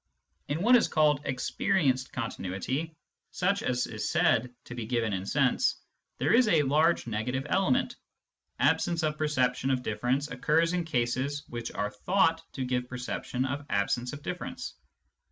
In 0.47 0.63
what 0.63 0.75
is 0.75 0.87
called 0.87 1.21
experienced 1.25 2.11
continuity, 2.11 2.95
such 3.29 3.61
as 3.61 3.85
is 3.85 4.09
said 4.09 4.51
to 4.63 4.73
be 4.73 4.87
given 4.87 5.13
in 5.13 5.27
sense, 5.27 5.75
there 6.17 6.33
is 6.33 6.47
a 6.47 6.63
large 6.63 7.05
negative 7.05 7.45
element: 7.47 7.95
absence 8.57 9.03
of 9.03 9.15
perception 9.19 9.69
of 9.69 9.83
difference 9.83 10.27
occurs 10.31 10.73
in 10.73 10.85
cases 10.85 11.43
which 11.49 11.71
are 11.73 11.91
thought 11.91 12.41
to 12.53 12.65
give 12.65 12.89
perception 12.89 13.45
of 13.45 13.63
absence 13.69 14.11
of 14.11 14.23
diflTerence. 14.23 14.73